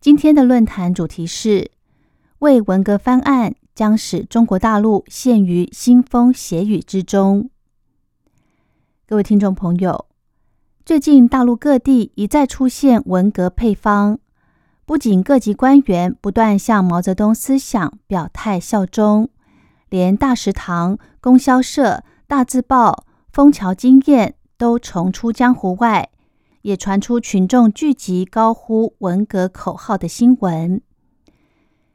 [0.00, 1.70] 今天的论坛主题是：
[2.38, 7.50] 为文革翻案，将使中国大陆陷于腥风血雨之中。
[9.06, 10.06] 各位听众朋友，
[10.86, 14.18] 最近大陆各地一再出现文革配方，
[14.86, 19.28] 不仅各级官员不断向毛泽东思想表态效忠，
[19.90, 26.08] 连大食堂、供销社、大字报、枫桥经验都重出江湖外。
[26.62, 30.82] 也传出群众聚集高呼文革口号的新闻，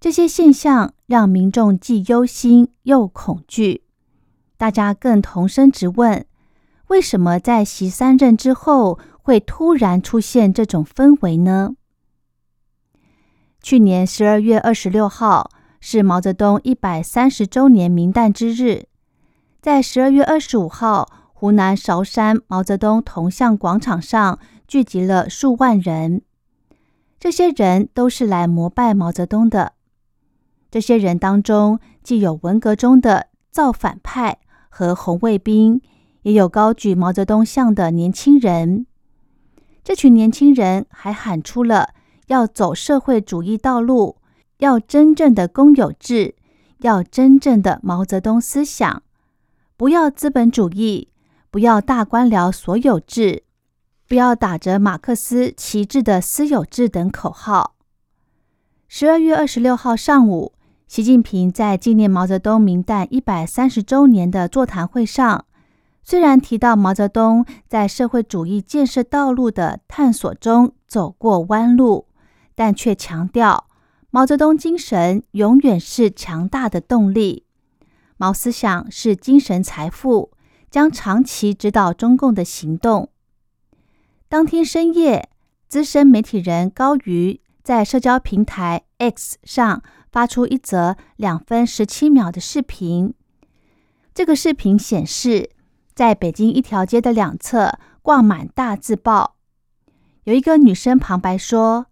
[0.00, 3.82] 这些现象让民众既忧心又恐惧。
[4.56, 6.24] 大家更同声直问：
[6.88, 11.76] 为什么在习三任之后会突然出现这种氛围呢？
[13.62, 18.86] 去年十二月二十六号是毛泽东一百三十周年冥诞之日，
[19.60, 21.15] 在十二月二十五号。
[21.38, 26.22] 湖南韶山毛泽东铜像广场上聚集了数万人，
[27.20, 29.74] 这些人都是来膜拜毛泽东的。
[30.70, 34.38] 这些人当中，既有文革中的造反派
[34.70, 35.82] 和红卫兵，
[36.22, 38.86] 也有高举毛泽东像的年轻人。
[39.84, 41.90] 这群年轻人还喊出了
[42.28, 44.16] 要走社会主义道路，
[44.60, 46.34] 要真正的公有制，
[46.78, 49.02] 要真正的毛泽东思想，
[49.76, 51.10] 不要资本主义。
[51.50, 53.44] 不要大官僚所有制，
[54.06, 57.74] 不要打着马克思旗帜的私有制等口号。
[58.88, 60.52] 十二月二十六号上午，
[60.86, 65.44] 习近平在纪念毛泽东冥诞一百三十周年的座谈会上，
[66.02, 72.06] 虽然提到毛泽东在社会主义建设道路的探索中走过弯路，
[72.54, 73.66] 但却强调
[74.10, 77.44] 毛泽东精神永远是强大的动力，
[78.16, 80.30] 毛思想是精神财富。
[80.76, 83.08] 将长期指导中共的行动。
[84.28, 85.30] 当天深夜，
[85.68, 89.82] 资深媒体人高瑜在社交平台 X 上
[90.12, 93.14] 发出一则两分十七秒的视频。
[94.12, 95.48] 这个视频显示，
[95.94, 99.36] 在北京一条街的两侧挂满大字报，
[100.24, 101.86] 有一个女生旁白说：“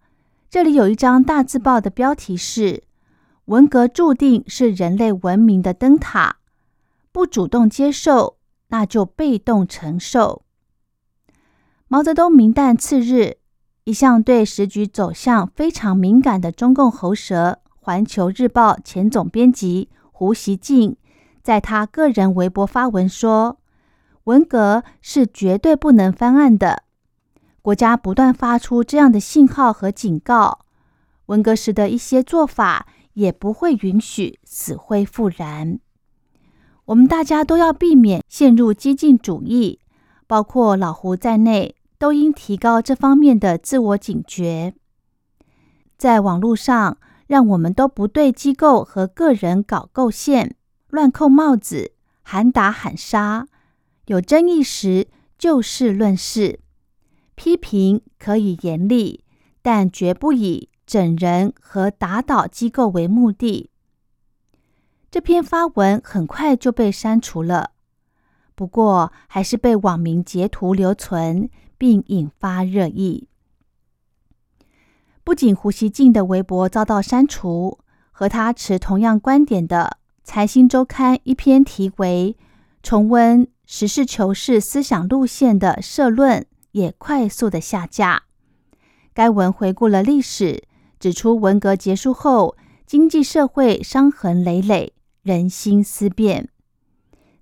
[0.50, 2.82] 这里有一张大字报的标题是
[3.46, 6.36] ‘文革注定是人类文明的灯塔’，
[7.10, 8.36] 不主动接受。”
[8.68, 10.42] 那就被动承受。
[11.86, 13.36] 毛泽东明旦次日，
[13.84, 20.96] 一向对时局走向非常敏感的中共喉舌《环球日报》前总编辑胡锡进，
[21.42, 23.58] 在他个人微博发文说
[24.24, 26.84] ：“文革是绝对不能翻案的。
[27.60, 30.60] 国家不断发出这样的信号和警告，
[31.26, 35.78] 文革时的一些做法也不会允许死灰复燃。”
[36.86, 39.80] 我们大家都要避免陷入激进主义，
[40.26, 44.74] 包括老胡在内，都应提高这方面的自我警觉。
[45.96, 50.56] 在网络上，让我们都不对机构和个人搞构陷、
[50.88, 51.92] 乱扣帽子、
[52.22, 53.48] 喊打喊杀。
[54.06, 55.08] 有争议时
[55.38, 56.60] 就事论事，
[57.34, 59.24] 批评可以严厉，
[59.62, 63.70] 但绝不以整人和打倒机构为目的。
[65.14, 67.70] 这篇发文很快就被删除了，
[68.56, 71.48] 不过还是被网民截图留存，
[71.78, 73.28] 并引发热议。
[75.22, 77.78] 不仅胡锡进的微博遭到删除，
[78.10, 82.36] 和他持同样观点的《财新周刊》一篇题为
[82.82, 88.24] “重温实事求是思想路线”的社论也快速的下架。
[89.12, 90.64] 该文回顾了历史，
[90.98, 94.92] 指出文革结束后，经济社会伤痕累累。
[95.24, 96.50] 人心思变，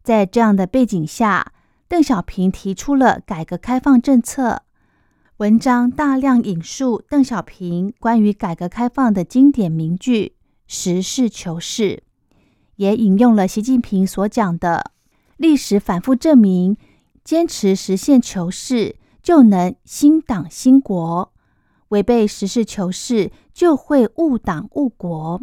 [0.05, 1.53] 在这样的背景下，
[1.89, 4.63] 邓小平提出了改革开放政策。
[5.39, 10.37] 文章大量引述邓小平关于改革开放的经典名句
[10.69, 12.05] “实事求是”，
[12.77, 14.93] 也引用了习近平所讲的
[15.37, 16.77] “历史反复证明，
[17.25, 21.33] 坚持实现求是就能兴党兴国，
[21.89, 25.43] 违背实事求是就会误党误国”。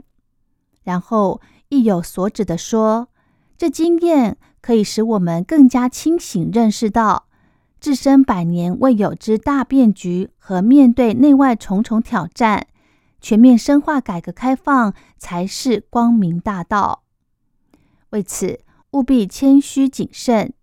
[0.83, 1.41] 然后。
[1.69, 3.10] 意有所指的说，
[3.57, 7.27] 这经验可以使我们更加清醒认识到，
[7.80, 12.68] 置身百年未有之大变局和面对内外重重挑战，
[13.21, 17.04] 全面深化改革开放才是光明大道。
[18.10, 18.60] 为此，
[18.92, 20.54] 务必谦虚谨慎，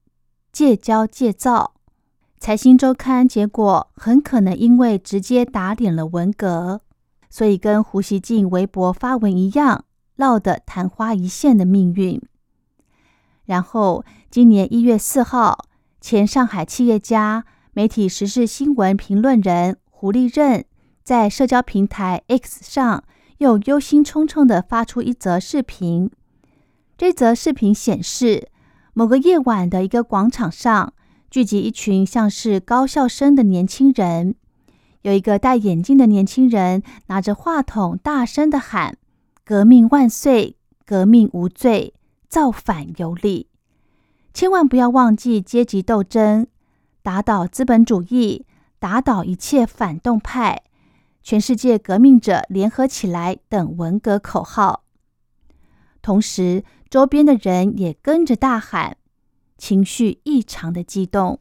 [0.52, 1.74] 戒骄戒躁。
[2.38, 6.82] 财新周刊结果很可能因为直接打脸了文革，
[7.30, 9.85] 所以跟胡锡进微博发文一样，
[10.16, 12.20] 落得昙花一现的命运。
[13.44, 15.66] 然后，今年一月四号，
[16.00, 20.64] 前上海企业家、媒体时事新闻评论人胡立任
[21.04, 23.04] 在社交平台 X 上
[23.38, 26.10] 又忧心忡忡地发出一则视频。
[26.98, 28.48] 这则视频显示，
[28.94, 30.94] 某个夜晚的一个广场上，
[31.30, 34.34] 聚集一群像是高校生的年轻人。
[35.02, 38.96] 有一个戴眼镜的年轻人拿着话筒，大声地喊
[39.46, 40.56] ：“革命万岁！
[40.84, 41.94] 革命无罪！”
[42.28, 43.46] 造反有理，
[44.34, 46.48] 千万不要忘记阶级斗争，
[47.00, 48.44] 打倒资本主义，
[48.80, 50.64] 打倒一切反动派，
[51.22, 54.82] 全世界革命者联合起来等文革口号。
[56.02, 58.96] 同时，周边的人也跟着大喊，
[59.56, 61.38] 情绪异常的激动。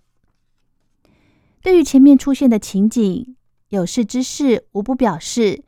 [1.63, 3.35] 对于前面出现的情景，
[3.69, 5.63] 有识之士无不表示，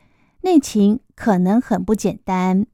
[0.47, 2.65] 内情可能很不简单。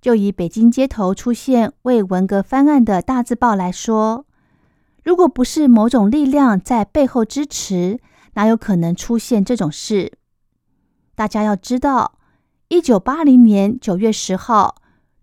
[0.00, 4.24] 就以北京街头出现为文革翻案的大字报来说，
[5.04, 8.00] 如果不是某种力量在背后支持，
[8.32, 10.14] 哪有可能出现这种事？
[11.14, 12.14] 大家要知道，
[12.68, 14.76] 一九八零年九月十号，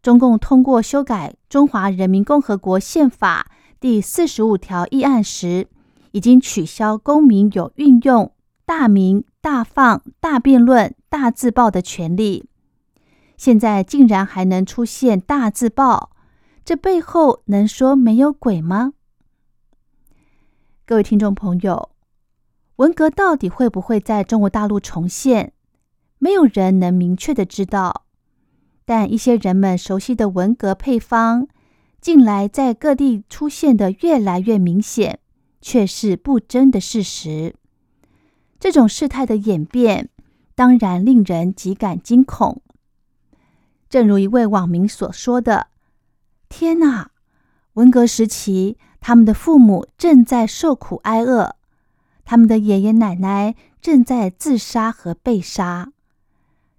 [0.04, 3.48] 中共通过修改《中华人民共和国宪法》
[3.80, 5.68] 第四十五条议案时，
[6.12, 8.32] 已经取消公民有运用
[8.70, 12.48] 大明、大放、大辩论、大自爆的权利。
[13.36, 16.12] 现在竟然还能出现大自爆，
[16.64, 18.94] 这背后能说没有鬼吗？
[20.86, 21.90] 各位听众朋友，
[22.76, 25.54] 文革到底会不会在中国大陆重现？
[26.20, 28.06] 没有人能明确的知道。
[28.86, 31.48] 但一些人们熟悉的文革配方，
[32.00, 35.22] 近来在各地出现的越来越明显，
[35.60, 37.56] 却是不争的事实。
[38.60, 40.10] 这种事态的演变，
[40.54, 42.62] 当然令人极感惊恐。
[43.90, 45.68] 正如一位网民所说的
[46.50, 47.12] ：“天哪！
[47.74, 51.56] 文革时期，他们的父母正在受苦挨饿，
[52.26, 55.94] 他们的爷爷奶奶正在自杀和被杀，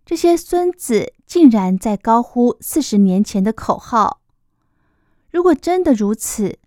[0.04, 4.20] 这些孙子竟然在高呼四十年前的口号。
[5.30, 6.58] 如果真的如此，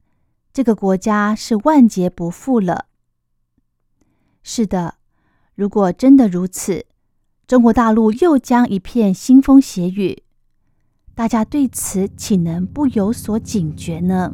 [0.51, 2.87] 这个国家是万劫不复了。
[4.41, 4.95] 是的，
[5.55, 6.85] 如果真的如此，
[7.45, 10.23] 中国大陆又将一片腥风血雨。”
[11.15, 14.33] 大家对此岂能不有所警觉呢？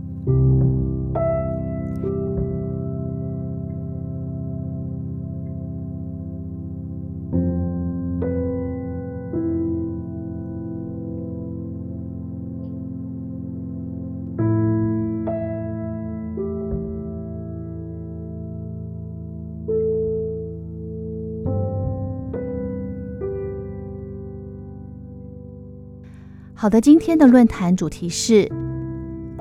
[26.61, 28.51] 好的，今天的论坛主题是：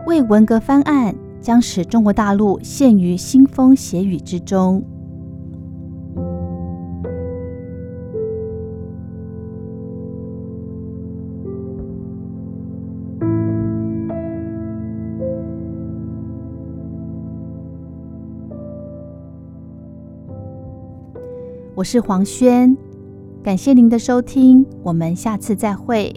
[0.07, 4.81] 为文革翻案将使中国大陆陷于腥风血雨之中。
[21.75, 22.77] 我是黄轩，
[23.43, 26.15] 感谢您的收听，我们下次再会。